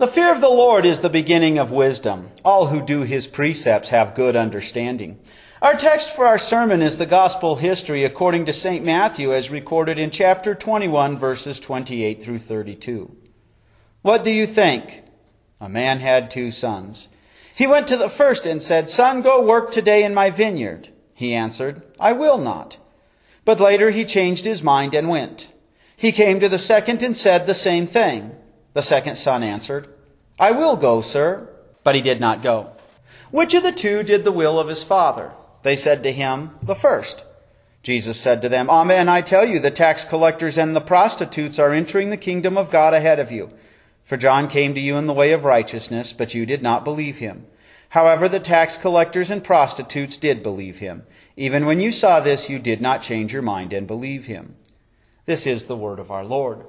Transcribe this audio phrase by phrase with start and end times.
[0.00, 2.30] The fear of the Lord is the beginning of wisdom.
[2.42, 5.18] All who do his precepts have good understanding.
[5.60, 8.82] Our text for our sermon is the gospel history according to St.
[8.82, 13.14] Matthew as recorded in chapter 21 verses 28 through 32.
[14.00, 15.02] What do you think?
[15.60, 17.08] A man had two sons.
[17.54, 20.88] He went to the first and said, Son, go work today in my vineyard.
[21.12, 22.78] He answered, I will not.
[23.44, 25.50] But later he changed his mind and went.
[25.94, 28.34] He came to the second and said the same thing.
[28.72, 29.88] The second son answered,
[30.38, 31.48] I will go, sir.
[31.82, 32.72] But he did not go.
[33.30, 35.32] Which of the two did the will of his father?
[35.62, 37.24] They said to him, The first.
[37.82, 41.72] Jesus said to them, Amen, I tell you, the tax collectors and the prostitutes are
[41.72, 43.50] entering the kingdom of God ahead of you.
[44.04, 47.18] For John came to you in the way of righteousness, but you did not believe
[47.18, 47.46] him.
[47.90, 51.04] However, the tax collectors and prostitutes did believe him.
[51.36, 54.56] Even when you saw this, you did not change your mind and believe him.
[55.24, 56.66] This is the word of our Lord.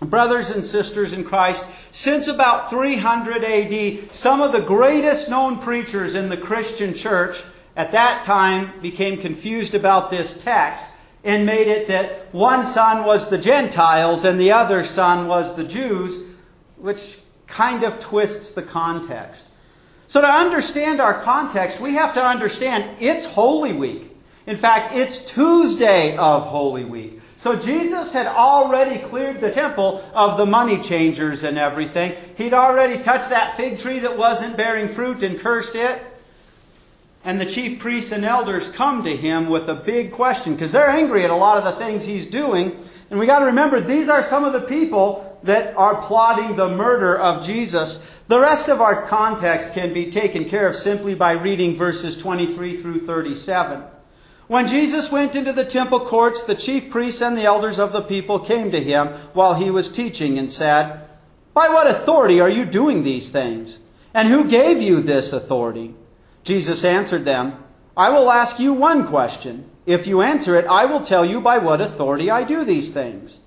[0.00, 6.14] Brothers and sisters in Christ, since about 300 AD, some of the greatest known preachers
[6.14, 7.42] in the Christian church
[7.76, 10.86] at that time became confused about this text
[11.24, 15.64] and made it that one son was the Gentiles and the other son was the
[15.64, 16.18] Jews,
[16.76, 19.48] which kind of twists the context.
[20.08, 24.14] So, to understand our context, we have to understand it's Holy Week.
[24.46, 27.21] In fact, it's Tuesday of Holy Week.
[27.42, 32.14] So Jesus had already cleared the temple of the money changers and everything.
[32.36, 36.00] He'd already touched that fig tree that wasn't bearing fruit and cursed it.
[37.24, 40.86] And the chief priests and elders come to him with a big question because they're
[40.86, 42.78] angry at a lot of the things he's doing.
[43.10, 46.68] And we got to remember these are some of the people that are plotting the
[46.68, 48.00] murder of Jesus.
[48.28, 52.80] The rest of our context can be taken care of simply by reading verses 23
[52.80, 53.82] through 37.
[54.48, 58.02] When Jesus went into the temple courts, the chief priests and the elders of the
[58.02, 61.00] people came to him while he was teaching and said,
[61.54, 63.80] By what authority are you doing these things?
[64.12, 65.94] And who gave you this authority?
[66.44, 67.62] Jesus answered them,
[67.96, 69.70] I will ask you one question.
[69.86, 73.40] If you answer it, I will tell you by what authority I do these things.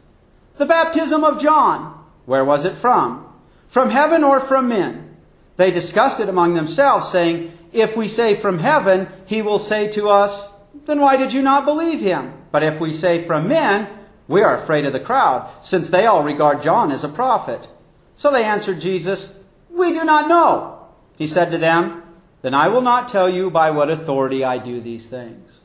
[0.58, 3.28] The baptism of John, where was it from?
[3.68, 5.18] From heaven or from men?
[5.58, 10.10] They discussed it among themselves, saying, If we say from heaven, he will say to
[10.10, 10.55] us,
[10.86, 12.34] then why did you not believe him?
[12.52, 13.90] But if we say from men,
[14.28, 17.68] we are afraid of the crowd, since they all regard John as a prophet.
[18.16, 20.88] So they answered Jesus, We do not know.
[21.18, 22.04] He said to them,
[22.42, 25.62] Then I will not tell you by what authority I do these things.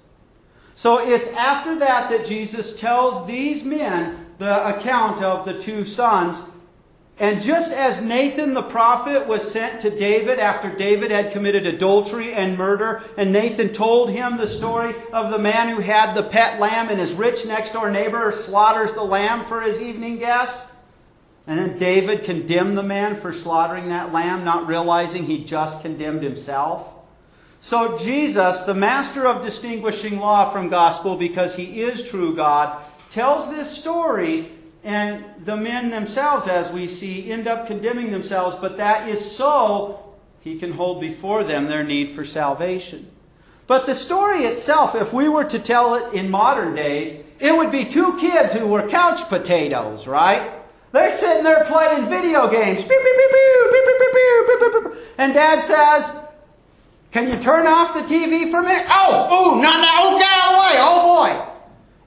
[0.74, 6.44] So it's after that that Jesus tells these men the account of the two sons
[7.20, 12.32] and just as Nathan the prophet was sent to David after David had committed adultery
[12.32, 16.58] and murder, and Nathan told him the story of the man who had the pet
[16.58, 20.66] lamb and his rich next door neighbor slaughters the lamb for his evening guest.
[21.46, 26.22] And then David condemned the man for slaughtering that lamb, not realizing he just condemned
[26.22, 26.88] himself.
[27.60, 33.50] So Jesus, the master of distinguishing law from gospel because he is true God, tells
[33.50, 34.52] this story
[34.82, 40.14] and the men themselves, as we see, end up condemning themselves, but that is so
[40.40, 43.10] he can hold before them their need for salvation.
[43.66, 47.70] But the story itself, if we were to tell it in modern days, it would
[47.70, 50.50] be two kids who were couch potatoes, right?
[50.92, 52.84] They're sitting there playing video games.
[55.18, 56.16] And dad says,
[57.12, 58.86] Can you turn off the TV for a minute?
[58.88, 59.98] Oh, oh, not now.
[59.98, 60.72] Oh, get out of the way.
[60.80, 61.49] Oh, boy.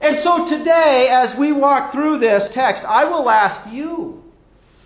[0.04, 4.22] And so today, as we walk through this text, I will ask you,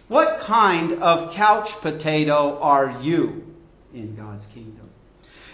[0.07, 3.45] what kind of couch potato are you
[3.93, 4.89] in God's kingdom?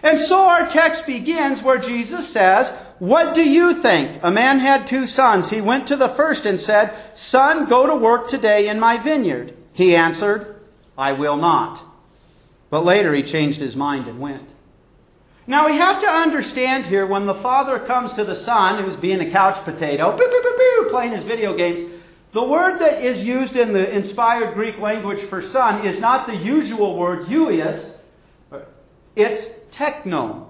[0.03, 4.23] And so our text begins where Jesus says, What do you think?
[4.23, 5.49] A man had two sons.
[5.49, 9.57] He went to the first and said, Son, go to work today in my vineyard.
[9.73, 10.61] He answered,
[10.99, 11.83] I will not.
[12.69, 14.47] But later he changed his mind and went.
[15.47, 19.21] Now we have to understand here when the father comes to the son who's being
[19.21, 21.82] a couch potato, boo, boo, boo, playing his video games,
[22.32, 26.35] the word that is used in the inspired Greek language for son is not the
[26.35, 27.94] usual word huios,
[29.14, 30.46] it's tekno,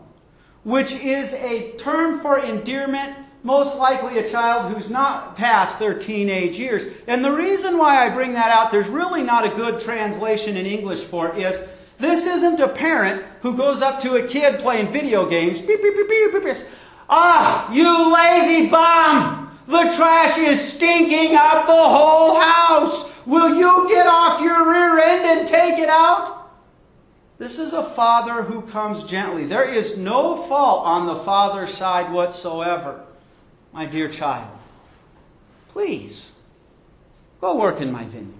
[0.62, 6.56] which is a term for endearment, most likely a child who's not past their teenage
[6.56, 6.85] years.
[7.08, 10.67] And the reason why I bring that out, there's really not a good translation in
[10.67, 11.69] English for it, is
[12.05, 15.61] this isn't a parent who goes up to a kid playing video games.
[15.61, 16.56] Beep, beep, beep, beep, beep, beep.
[17.09, 19.51] Ah, you lazy bum!
[19.67, 23.11] The trash is stinking up the whole house.
[23.27, 26.51] Will you get off your rear end and take it out?
[27.39, 29.45] This is a father who comes gently.
[29.47, 33.05] There is no fault on the father's side whatsoever.
[33.73, 34.57] My dear child,
[35.69, 36.33] please
[37.41, 38.35] go work in my vineyard.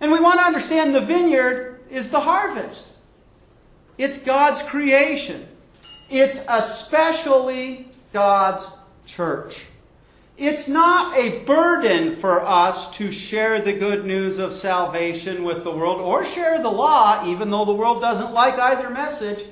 [0.00, 2.92] And we want to understand the vineyard is the harvest.
[3.96, 5.46] It's God's creation.
[6.10, 8.66] It's especially God's
[9.06, 9.64] church.
[10.36, 15.72] It's not a burden for us to share the good news of salvation with the
[15.72, 19.44] world or share the law, even though the world doesn't like either message.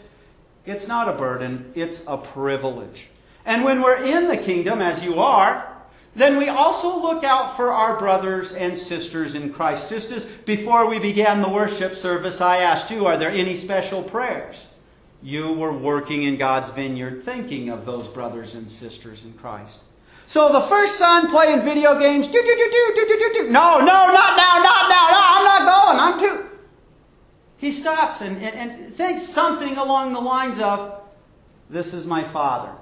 [0.65, 3.09] It's not a burden, it's a privilege.
[3.45, 5.76] And when we're in the kingdom, as you are,
[6.17, 9.91] then we also look out for our brothers and sisters in Christ.
[9.91, 14.03] Just as before we began the worship service, I asked you, are there any special
[14.03, 14.69] prayers?
[15.23, 19.83] You were working in God's vineyard thinking of those brothers and sisters in Christ.
[20.27, 23.53] So the first son playing video games, do, do, do, do, do, do, do, do.
[23.53, 26.51] No, no, not now, not now, no, I'm not going, I'm too.
[27.59, 31.03] He stops and, and, and thinks something along the lines of,
[31.69, 32.73] This is my father.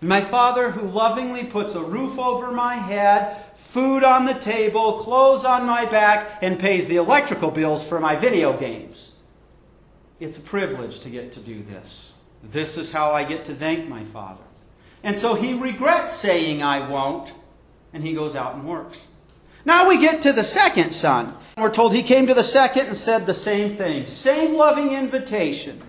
[0.00, 5.44] My father who lovingly puts a roof over my head, food on the table, clothes
[5.44, 9.12] on my back, and pays the electrical bills for my video games.
[10.20, 12.12] It's a privilege to get to do this.
[12.44, 14.42] This is how I get to thank my father.
[15.02, 17.32] And so he regrets saying, I won't,
[17.92, 19.06] and he goes out and works.
[19.64, 21.34] Now we get to the second son.
[21.56, 25.82] We're told he came to the second and said the same thing, same loving invitation.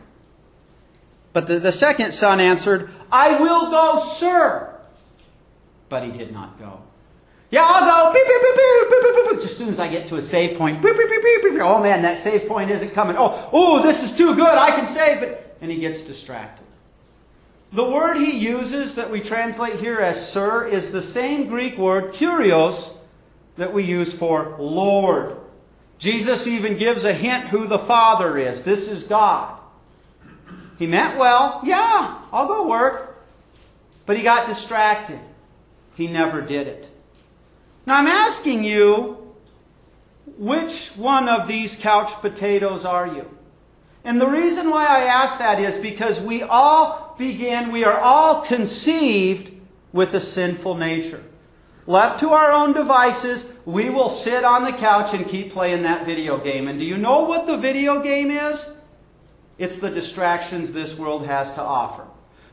[1.33, 4.75] But the, the second son answered, I will go, sir.
[5.89, 6.81] But he did not go.
[7.51, 8.13] Yeah, I'll go.
[8.13, 9.43] Beep, beep, beep, beep, beep, beep, beep.
[9.43, 11.61] As soon as I get to a save point, beep, beep, beep, beep, beep.
[11.61, 13.15] oh man, that save point isn't coming.
[13.17, 14.47] Oh, oh, this is too good.
[14.47, 15.57] I can save it.
[15.61, 16.65] And he gets distracted.
[17.71, 22.13] The word he uses that we translate here as sir is the same Greek word,
[22.13, 22.95] kurios,
[23.57, 25.37] that we use for Lord.
[25.99, 28.63] Jesus even gives a hint who the Father is.
[28.63, 29.58] This is God.
[30.79, 31.59] He meant well.
[31.63, 33.21] Yeah, I'll go work.
[34.05, 35.19] But he got distracted.
[35.95, 36.89] He never did it.
[37.85, 39.17] Now I'm asking you,
[40.37, 43.29] which one of these couch potatoes are you?
[44.05, 48.41] And the reason why I ask that is because we all begin, we are all
[48.41, 49.51] conceived
[49.91, 51.23] with a sinful nature.
[51.87, 56.05] Left to our own devices, we will sit on the couch and keep playing that
[56.05, 56.69] video game.
[56.69, 58.73] And do you know what the video game is?
[59.59, 62.05] It's the distractions this world has to offer.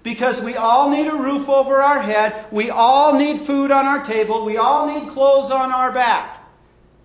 [0.02, 4.04] Because we all need a roof over our head, we all need food on our
[4.04, 6.44] table, we all need clothes on our back.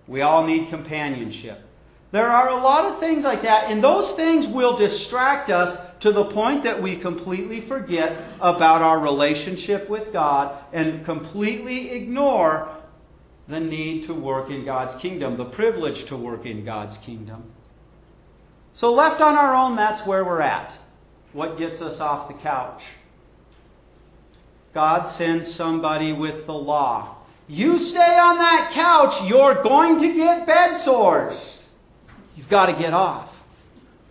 [0.06, 1.68] We all need companionship.
[2.10, 6.12] There are a lot of things like that, and those things will distract us to
[6.12, 12.68] the point that we completely forget about our relationship with God and completely ignore
[13.48, 17.44] the need to work in God's kingdom, the privilege to work in God's kingdom.
[18.74, 20.76] So, left on our own, that's where we're at.
[21.32, 22.84] What gets us off the couch?
[24.74, 27.16] God sends somebody with the law.
[27.48, 31.62] You stay on that couch, you're going to get bed sores.
[32.36, 33.44] You've got to get off.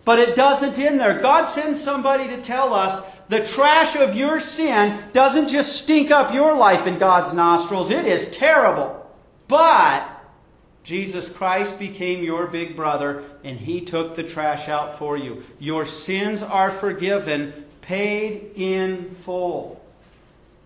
[0.04, 1.20] But it doesn't end there.
[1.20, 6.34] God sends somebody to tell us the trash of your sin doesn't just stink up
[6.34, 9.10] your life in God's nostrils, it is terrible.
[9.48, 10.06] But
[10.84, 15.44] Jesus Christ became your big brother and he took the trash out for you.
[15.60, 17.52] Your sins are forgiven,
[17.82, 19.80] paid in full.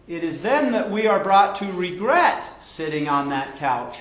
[0.08, 3.98] It is then that we are brought to regret sitting on that couch.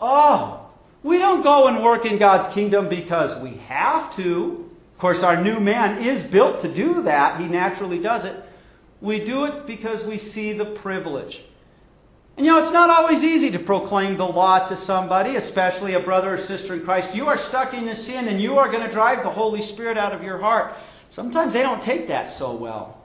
[0.00, 0.66] Oh,
[1.02, 4.68] we don't go and work in God's kingdom because we have to.
[4.94, 7.38] Of course, our new man is built to do that.
[7.38, 8.34] He naturally does it.
[9.00, 11.44] We do it because we see the privilege.
[12.36, 16.00] And you know, it's not always easy to proclaim the law to somebody, especially a
[16.00, 17.14] brother or sister in Christ.
[17.14, 19.96] You are stuck in a sin and you are going to drive the Holy Spirit
[19.96, 20.74] out of your heart.
[21.08, 23.00] Sometimes they don't take that so well.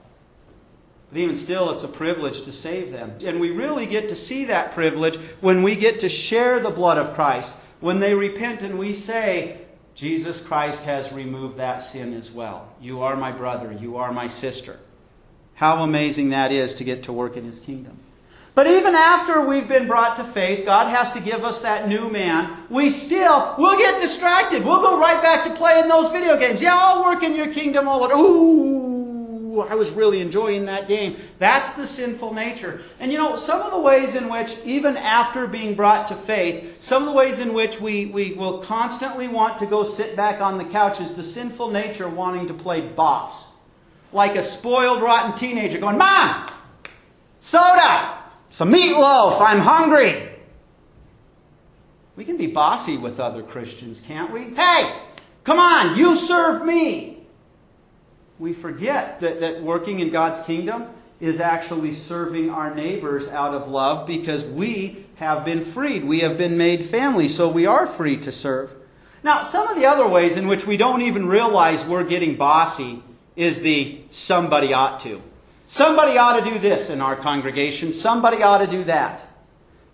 [1.10, 3.14] But even still, it's a privilege to save them.
[3.24, 6.98] And we really get to see that privilege when we get to share the blood
[6.98, 9.58] of Christ when they repent and we say,
[9.94, 12.68] Jesus Christ has removed that sin as well.
[12.80, 13.72] You are my brother.
[13.72, 14.78] You are my sister.
[15.54, 17.98] How amazing that is to get to work in His kingdom.
[18.54, 22.10] But even after we've been brought to faith, God has to give us that new
[22.10, 22.54] man.
[22.68, 24.62] We still, we'll get distracted.
[24.62, 26.60] We'll go right back to playing those video games.
[26.60, 27.88] Yeah, I'll work in your kingdom.
[27.88, 31.16] All Ooh, I was really enjoying that game.
[31.38, 32.82] That's the sinful nature.
[33.00, 36.82] And you know, some of the ways in which, even after being brought to faith,
[36.82, 40.42] some of the ways in which we, we will constantly want to go sit back
[40.42, 43.48] on the couch is the sinful nature wanting to play boss.
[44.12, 46.50] Like a spoiled, rotten teenager going, Mom!
[47.40, 48.21] Soda!
[48.52, 49.40] Some meatloaf!
[49.40, 50.30] I'm hungry!
[52.14, 54.54] We can be bossy with other Christians, can't we?
[54.54, 55.00] Hey!
[55.42, 57.12] Come on, you serve me!
[58.42, 60.86] we forget that, that working in God's kingdom
[61.20, 66.04] is actually serving our neighbors out of love because we have been freed.
[66.04, 68.72] We have been made family, so we are free to serve.
[69.22, 73.00] Now, some of the other ways in which we don't even realize we're getting bossy
[73.36, 75.22] is the somebody ought to.
[75.72, 77.94] Somebody ought to do this in our congregation.
[77.94, 79.24] Somebody ought to do that.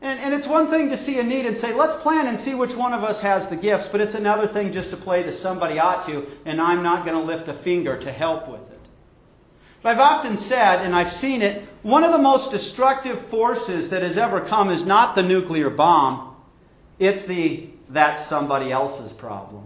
[0.03, 2.53] And, and it's one thing to see a need and say, let's plan and see
[2.53, 5.31] which one of us has the gifts, but it's another thing just to play the
[5.31, 8.81] somebody ought to, and I'm not going to lift a finger to help with it.
[9.81, 14.03] But I've often said, and I've seen it, one of the most destructive forces that
[14.03, 16.35] has ever come is not the nuclear bomb,
[16.99, 19.63] it's the that's somebody else's problem.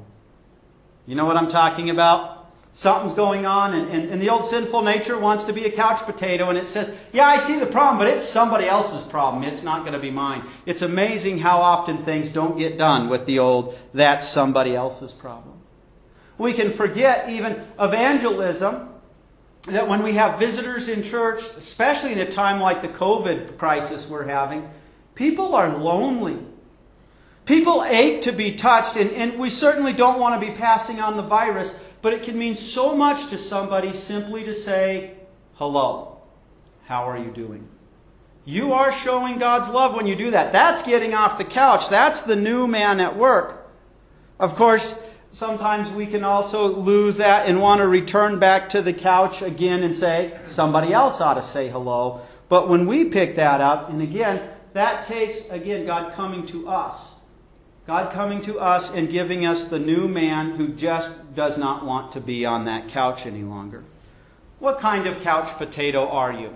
[1.06, 2.41] You know what I'm talking about?
[2.74, 6.00] Something's going on, and, and, and, the old sinful nature wants to be a couch
[6.02, 9.44] potato, and it says, Yeah, I see the problem, but it's somebody else's problem.
[9.44, 10.44] It's not going to be mine.
[10.64, 15.58] It's amazing how often things don't get done with the old, that's somebody else's problem.
[16.38, 18.88] We can forget even evangelism,
[19.64, 24.08] that when we have visitors in church, especially in a time like the COVID crisis
[24.08, 24.68] we're having,
[25.14, 26.38] people are lonely.
[27.44, 31.16] People ache to be touched, and, and we certainly don't want to be passing on
[31.16, 35.14] the virus, but it can mean so much to somebody simply to say,
[35.54, 36.18] Hello,
[36.84, 37.68] how are you doing?
[38.44, 40.52] You are showing God's love when you do that.
[40.52, 41.88] That's getting off the couch.
[41.88, 43.70] That's the new man at work.
[44.40, 44.98] Of course,
[45.32, 49.84] sometimes we can also lose that and want to return back to the couch again
[49.84, 52.22] and say, somebody else ought to say hello.
[52.48, 57.14] But when we pick that up, and again, that takes, again, God coming to us.
[57.86, 62.12] God coming to us and giving us the new man who just does not want
[62.12, 63.82] to be on that couch any longer.
[64.60, 66.54] What kind of couch potato are you?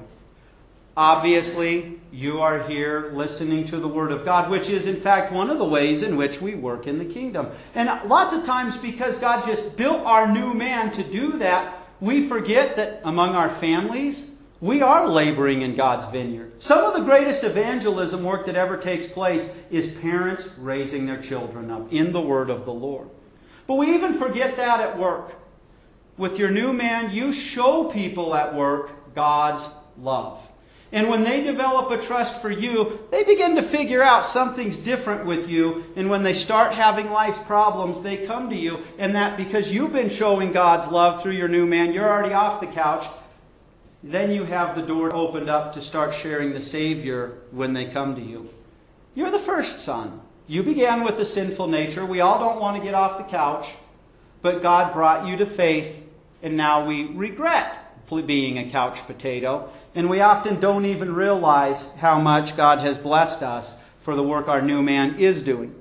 [0.97, 5.51] Obviously, you are here listening to the Word of God, which is, in fact, one
[5.51, 7.49] of the ways in which we work in the kingdom.
[7.75, 12.29] And lots of times, because God just built our new man to do that, we
[12.29, 14.31] forget that among our families,
[14.61, 16.63] we are laboring in God's vineyard.
[16.63, 21.71] Some of the greatest evangelism work that ever takes place is parents raising their children
[21.71, 23.09] up in the word of the Lord.
[23.67, 25.35] But we even forget that at work.
[26.17, 30.41] With your new man, you show people at work God's love.
[30.93, 35.27] And when they develop a trust for you, they begin to figure out something's different
[35.27, 35.85] with you.
[35.97, 38.79] And when they start having life problems, they come to you.
[38.99, 42.61] And that because you've been showing God's love through your new man, you're already off
[42.61, 43.07] the couch
[44.13, 48.15] then you have the door opened up to start sharing the Savior when they come
[48.15, 48.49] to you.
[49.15, 50.21] You're the first son.
[50.47, 52.07] You began with the sinful nature.
[52.07, 53.69] We all don't want to get off the couch,
[54.43, 55.97] but God brought you to faith,
[56.43, 57.83] and now we regret
[58.27, 59.71] being a couch potato.
[59.95, 64.47] And we often don't even realize how much God has blessed us for the work
[64.47, 65.75] our new man is doing.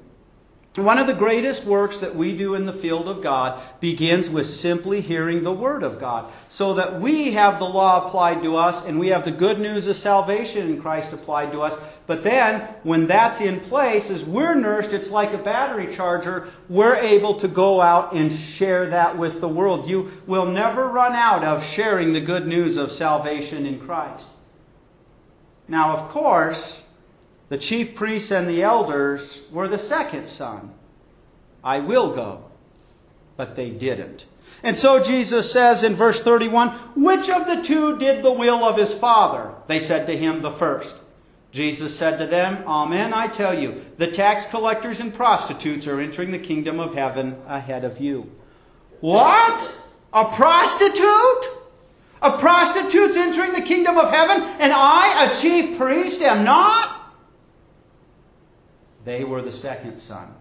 [0.76, 4.46] One of the greatest works that we do in the field of God begins with
[4.46, 8.84] simply hearing the Word of God, so that we have the law applied to us
[8.84, 11.78] and we have the good news of salvation in Christ applied to us.
[12.08, 16.98] But then, when that's in place, as we're nourished, it's like a battery charger, we're
[16.98, 19.88] able to go out and share that with the world.
[19.88, 24.28] You will never run out of sharing the good news of salvation in Christ.
[25.70, 26.84] Now, of course,
[27.50, 30.72] the chief priests and the elders were the second son.
[31.64, 32.46] I will go.
[33.38, 34.26] But they didn't.
[34.64, 38.78] And so Jesus says in verse 31, Which of the two did the will of
[38.78, 39.54] his father?
[39.68, 41.02] They said to him, The first.
[41.52, 46.32] Jesus said to them, Amen, I tell you, the tax collectors and prostitutes are entering
[46.32, 48.30] the kingdom of heaven ahead of you.
[49.02, 49.72] What?
[50.14, 51.46] A prostitute?
[52.22, 56.95] A prostitute's entering the kingdom of heaven, and I, a chief priest, am not?
[59.06, 60.34] They were the second son.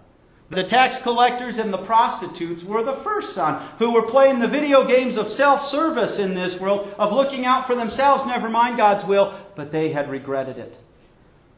[0.51, 4.87] The tax collectors and the prostitutes were the first son, who were playing the video
[4.87, 9.05] games of self service in this world, of looking out for themselves, never mind God's
[9.05, 10.79] will, but they had regretted it.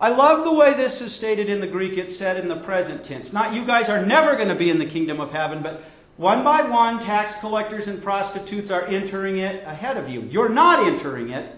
[0.00, 1.96] I love the way this is stated in the Greek.
[1.96, 3.32] It's said in the present tense.
[3.32, 5.82] Not you guys are never going to be in the kingdom of heaven, but
[6.16, 10.22] one by one, tax collectors and prostitutes are entering it ahead of you.
[10.22, 11.50] You're not entering it,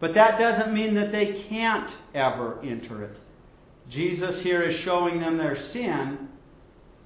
[0.00, 3.18] but that doesn't mean that they can't ever enter it.
[3.94, 6.28] Jesus here is showing them their sin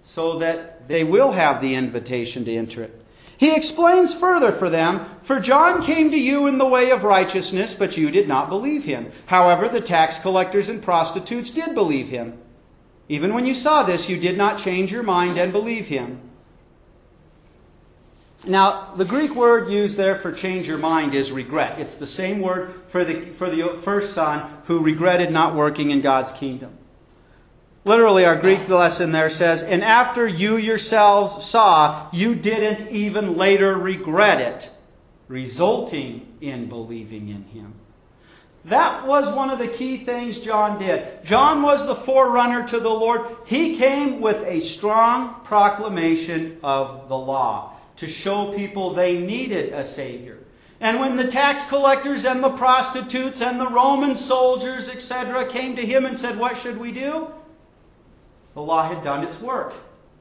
[0.05, 3.05] so that they will have the invitation to enter it.
[3.37, 7.75] He explains further for them, For John came to you in the way of righteousness,
[7.75, 9.13] but you did not believe him.
[9.27, 12.39] However, the tax collectors and prostitutes did believe him.
[13.09, 16.21] Even when you saw this, you did not change your mind and believe him.
[18.47, 21.81] Now, the Greek word used there for change your mind is regret.
[21.81, 26.01] It's the same word for the, for the first son who regretted not working in
[26.01, 26.78] God's kingdom.
[27.89, 33.79] Literally, our Greek lesson there says, And after you yourselves saw, you didn't even later
[33.79, 34.71] regret it,
[35.27, 37.73] resulting in believing in him.
[38.67, 41.25] That was one of the key things John did.
[41.25, 43.25] John was the forerunner to the Lord.
[43.47, 49.83] He came with a strong proclamation of the law to show people they needed a
[49.83, 50.37] Savior.
[50.81, 55.87] And when the tax collectors and the prostitutes and the Roman soldiers, etc., came to
[55.87, 57.29] him and said, What should we do?
[58.55, 59.75] The law had done its work.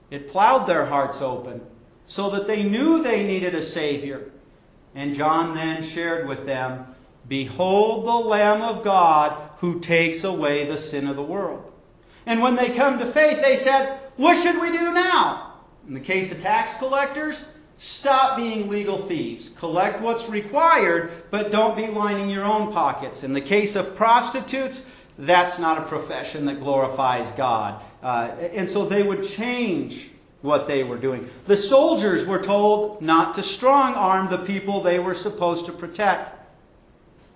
[0.10, 1.62] It plowed their hearts open
[2.06, 4.32] so that they knew they needed a Savior.
[4.96, 6.96] And John then shared with them,
[7.28, 11.72] Behold the Lamb of God who takes away the sin of the world.
[12.26, 15.56] And when they come to faith, they said, What should we do now?
[15.88, 17.46] In the case of tax collectors,
[17.78, 19.50] Stop being legal thieves.
[19.50, 23.24] Collect what's required, but don't be lining your own pockets.
[23.24, 24.84] In the case of prostitutes,
[25.18, 27.82] that's not a profession that glorifies God.
[28.04, 31.30] Uh, and so they would change what they were doing.
[31.48, 36.36] The soldiers were told not to strong arm the people they were supposed to protect.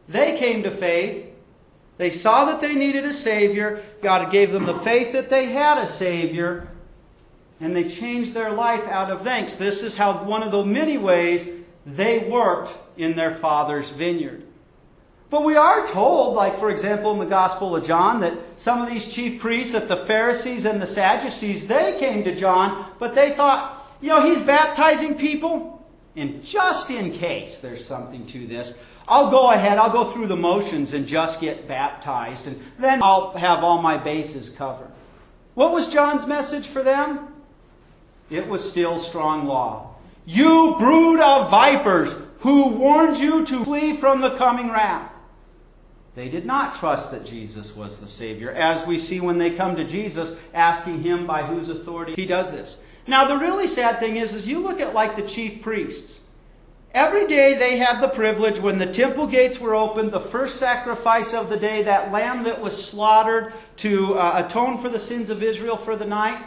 [0.08, 1.28] They came to faith.
[1.98, 3.84] They saw that they needed a Savior.
[4.02, 6.68] God gave them the faith that they had a Savior
[7.60, 9.56] and they changed their life out of thanks.
[9.56, 11.48] This is how one of the many ways
[11.86, 14.44] they worked in their father's vineyard.
[15.32, 18.90] But we are told, like for example in the Gospel of John, that some of
[18.90, 23.32] these chief priests, that the Pharisees and the Sadducees, they came to John, but they
[23.32, 25.84] thought, you know, he's baptizing people,
[26.16, 30.36] and just in case there's something to this, I'll go ahead, I'll go through the
[30.36, 34.92] motions and just get baptized, and then I'll have all my bases covered.
[35.56, 37.32] What was John's message for them?
[38.32, 39.96] it was still strong law.
[40.26, 45.11] You brood of vipers, who warned you to flee from the coming wrath.
[46.14, 49.76] They did not trust that Jesus was the Savior, as we see when they come
[49.78, 52.80] to Jesus asking him by whose authority he does this.
[53.08, 56.20] Now, the really sad thing is, is you look at like the chief priests.
[56.94, 61.34] Every day they had the privilege, when the temple gates were opened, the first sacrifice
[61.34, 65.42] of the day, that lamb that was slaughtered to uh, atone for the sins of
[65.42, 66.46] Israel for the night,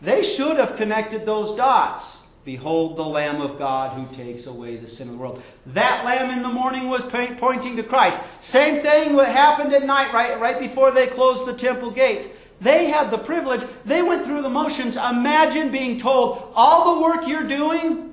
[0.00, 2.22] they should have connected those dots.
[2.44, 5.42] Behold the Lamb of God who takes away the sin of the world.
[5.66, 8.22] That lamb in the morning was pointing to Christ.
[8.40, 12.28] Same thing what happened at night, right, right before they closed the temple gates.
[12.60, 13.62] They had the privilege.
[13.84, 14.96] They went through the motions.
[14.96, 18.12] Imagine being told, all the work you're doing,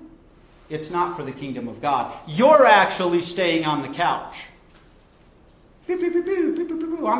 [0.69, 2.13] it's not for the kingdom of God.
[2.27, 4.43] You're actually staying on the couch.
[5.89, 5.99] I'm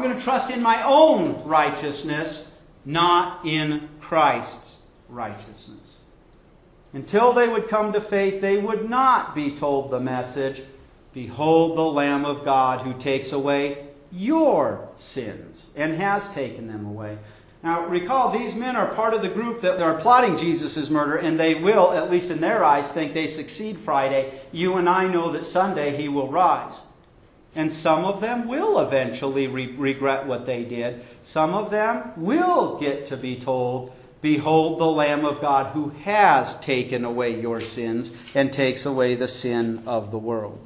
[0.01, 2.51] going to trust in my own righteousness
[2.87, 4.77] not in Christ's
[5.09, 5.99] righteousness.
[6.93, 10.61] Until they would come to faith, they would not be told the message
[11.13, 17.17] Behold the Lamb of God who takes away your sins and has taken them away.
[17.63, 21.39] Now, recall, these men are part of the group that are plotting Jesus' murder, and
[21.39, 24.39] they will, at least in their eyes, think they succeed Friday.
[24.51, 26.83] You and I know that Sunday he will rise.
[27.55, 31.03] And some of them will eventually re- regret what they did.
[31.23, 36.59] Some of them will get to be told, Behold the Lamb of God who has
[36.59, 40.59] taken away your sins and takes away the sin of the world.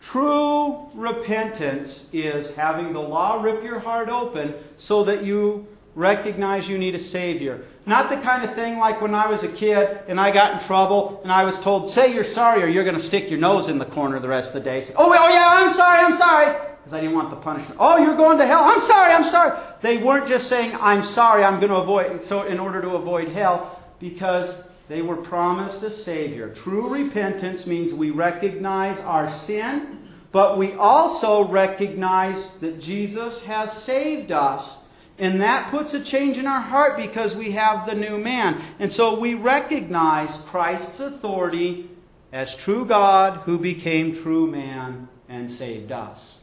[0.00, 6.78] True repentance is having the law rip your heart open so that you recognize you
[6.78, 7.64] need a Savior.
[7.86, 10.66] Not the kind of thing like when I was a kid and I got in
[10.66, 13.68] trouble and I was told, say you're sorry or you're going to stick your nose
[13.68, 14.80] in the corner the rest of the day.
[14.80, 16.69] Say, oh, oh yeah, I'm sorry, I'm sorry.
[16.80, 17.76] Because I didn't want the punishment.
[17.78, 18.64] Oh, you're going to hell.
[18.64, 19.58] I'm sorry, I'm sorry.
[19.82, 23.28] They weren't just saying, I'm sorry, I'm going to avoid, so in order to avoid
[23.28, 26.48] hell, because they were promised a Savior.
[26.48, 34.32] True repentance means we recognize our sin, but we also recognize that Jesus has saved
[34.32, 34.80] us
[35.20, 38.62] and that puts a change in our heart because we have the new man.
[38.78, 41.90] And so we recognize Christ's authority
[42.32, 46.40] as true God who became true man and saved us.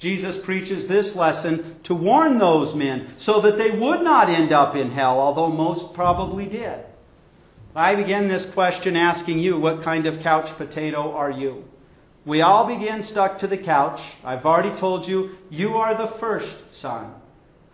[0.00, 4.74] Jesus preaches this lesson to warn those men so that they would not end up
[4.74, 6.80] in hell, although most probably did.
[7.76, 11.68] I begin this question asking you, what kind of couch potato are you?
[12.24, 14.00] We all begin stuck to the couch.
[14.24, 17.14] I've already told you, you are the first son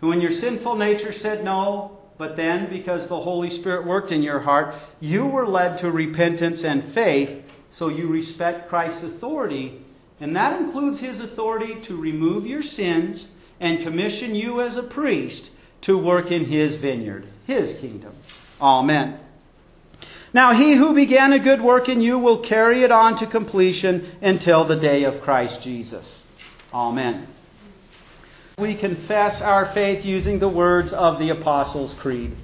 [0.01, 4.23] who in your sinful nature said no, but then, because the Holy Spirit worked in
[4.23, 9.83] your heart, you were led to repentance and faith, so you respect Christ's authority.
[10.21, 13.29] And that includes his authority to remove your sins
[13.61, 15.51] and commission you as a priest
[15.83, 18.15] to work in his vineyard, his kingdom.
[18.61, 19.21] Amen.
[20.33, 24.07] Now, he who began a good work in you will carry it on to completion
[24.21, 26.25] until the day of Christ Jesus.
[26.73, 27.27] Amen.
[28.59, 32.35] We confess our faith using the words of the Apostles' Creed.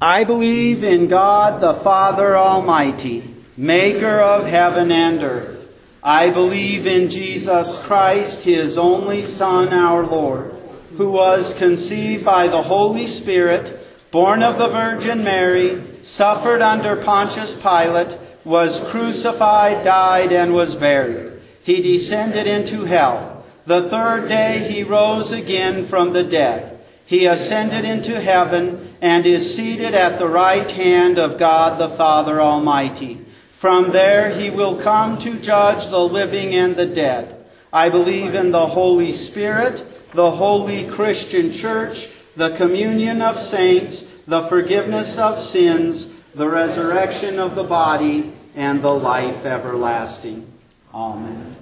[0.00, 5.69] I believe in God the Father Almighty, maker of heaven and earth,
[6.02, 10.54] I believe in Jesus Christ, his only Son, our Lord,
[10.96, 13.78] who was conceived by the Holy Spirit,
[14.10, 21.32] born of the Virgin Mary, suffered under Pontius Pilate, was crucified, died, and was buried.
[21.62, 23.44] He descended into hell.
[23.66, 26.80] The third day he rose again from the dead.
[27.04, 32.40] He ascended into heaven and is seated at the right hand of God the Father
[32.40, 33.20] Almighty.
[33.60, 37.44] From there he will come to judge the living and the dead.
[37.70, 44.40] I believe in the Holy Spirit, the holy Christian church, the communion of saints, the
[44.44, 50.50] forgiveness of sins, the resurrection of the body, and the life everlasting.
[50.94, 51.54] Amen.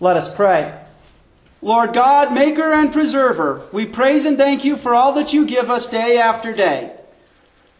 [0.00, 0.78] Let us pray.
[1.62, 5.70] Lord God, maker and preserver, we praise and thank you for all that you give
[5.70, 6.97] us day after day.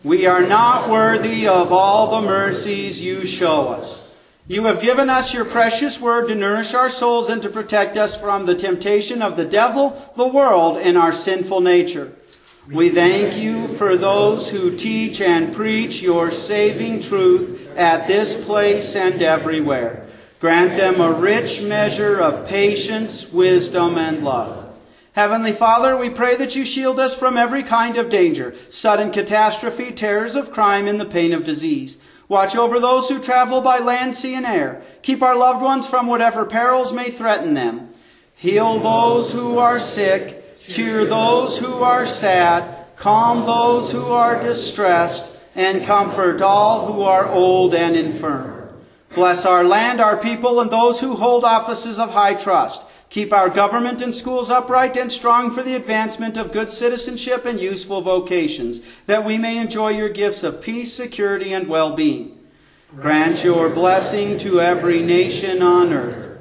[0.04, 4.16] We are not worthy of all the mercies you show us.
[4.46, 8.16] You have given us your precious word to nourish our souls and to protect us
[8.16, 12.12] from the temptation of the devil, the world, and our sinful nature.
[12.72, 18.94] We thank you for those who teach and preach your saving truth at this place
[18.94, 20.06] and everywhere.
[20.38, 24.67] Grant them a rich measure of patience, wisdom, and love.
[25.18, 29.90] Heavenly Father, we pray that you shield us from every kind of danger, sudden catastrophe,
[29.90, 31.98] terrors of crime, and the pain of disease.
[32.28, 34.81] Watch over those who travel by land, sea, and air.
[35.02, 37.88] Keep our loved ones from whatever perils may threaten them.
[38.37, 45.35] Heal those who are sick, cheer those who are sad, calm those who are distressed,
[45.57, 48.54] and comfort all who are old and infirm.
[49.16, 52.87] Bless our land, our people, and those who hold offices of high trust.
[53.10, 57.58] Keep our government and schools upright and strong for the advancement of good citizenship and
[57.58, 62.38] useful vocations, that we may enjoy your gifts of peace, security, and well-being.
[62.96, 66.38] Grant your blessing to every nation on earth.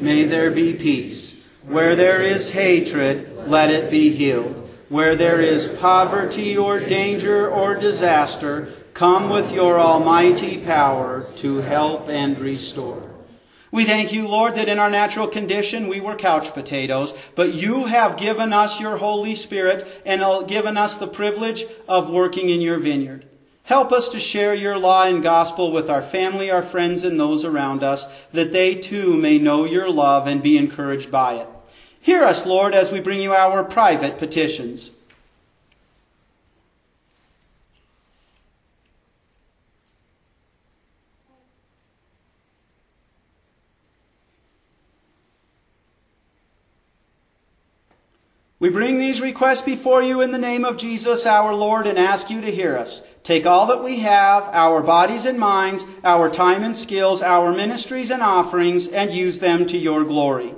[0.00, 1.42] May there be peace.
[1.64, 4.68] Where there is hatred, let it be healed.
[4.88, 12.08] Where there is poverty or danger or disaster, come with your almighty power to help
[12.08, 13.09] and restore.
[13.72, 17.84] We thank you, Lord, that in our natural condition we were couch potatoes, but you
[17.84, 22.60] have given us your Holy Spirit and uh, given us the privilege of working in
[22.60, 23.26] your vineyard.
[23.62, 27.44] Help us to share your law and gospel with our family, our friends, and those
[27.44, 31.46] around us, that they too may know your love and be encouraged by it.
[32.00, 34.90] Hear us, Lord, as we bring you our private petitions.
[48.60, 52.28] We bring these requests before you in the name of Jesus our Lord and ask
[52.28, 53.00] you to hear us.
[53.22, 58.10] Take all that we have, our bodies and minds, our time and skills, our ministries
[58.10, 60.54] and offerings, and use them to your glory.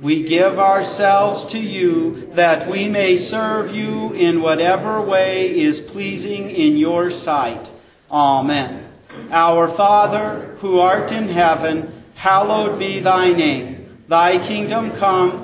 [0.00, 6.48] We give ourselves to you that we may serve you in whatever way is pleasing
[6.48, 7.70] in your sight.
[8.10, 8.90] Amen.
[9.30, 13.98] Our Father, who art in heaven, hallowed be thy name.
[14.08, 15.43] Thy kingdom come.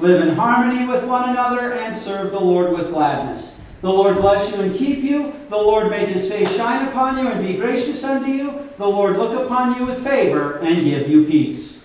[0.00, 3.54] live in harmony with one another, and serve the Lord with gladness.
[3.82, 5.32] The Lord bless you and keep you.
[5.48, 8.68] The Lord make his face shine upon you and be gracious unto you.
[8.76, 11.79] The Lord look upon you with favor and give you peace.